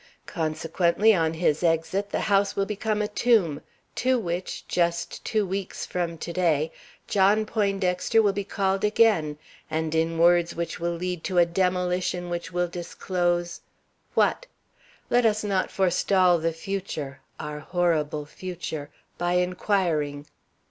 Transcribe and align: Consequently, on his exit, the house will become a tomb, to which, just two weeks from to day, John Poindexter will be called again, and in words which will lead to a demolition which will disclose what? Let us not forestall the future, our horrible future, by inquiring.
Consequently, 0.25 1.13
on 1.13 1.35
his 1.35 1.61
exit, 1.61 2.09
the 2.09 2.21
house 2.21 2.55
will 2.55 2.65
become 2.65 3.03
a 3.03 3.07
tomb, 3.07 3.61
to 3.93 4.17
which, 4.17 4.67
just 4.67 5.23
two 5.23 5.45
weeks 5.45 5.85
from 5.85 6.17
to 6.17 6.33
day, 6.33 6.71
John 7.07 7.45
Poindexter 7.45 8.19
will 8.23 8.33
be 8.33 8.43
called 8.43 8.83
again, 8.83 9.37
and 9.69 9.93
in 9.93 10.17
words 10.17 10.55
which 10.55 10.79
will 10.79 10.95
lead 10.95 11.23
to 11.25 11.37
a 11.37 11.45
demolition 11.45 12.31
which 12.31 12.51
will 12.51 12.67
disclose 12.67 13.61
what? 14.15 14.47
Let 15.11 15.23
us 15.23 15.43
not 15.43 15.69
forestall 15.69 16.39
the 16.39 16.51
future, 16.51 17.19
our 17.39 17.59
horrible 17.59 18.25
future, 18.25 18.89
by 19.19 19.33
inquiring. 19.33 20.25